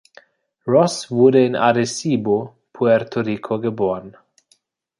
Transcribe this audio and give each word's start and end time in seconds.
Ross 0.65 1.11
wurde 1.11 1.45
in 1.45 1.55
Arecibo, 1.55 2.55
Puerto 2.73 3.21
Rico, 3.23 3.59
geboren. 3.61 4.17